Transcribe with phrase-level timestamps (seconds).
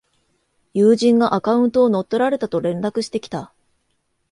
[0.73, 3.53] 友人がアカウントを乗っ取られたと連絡してきた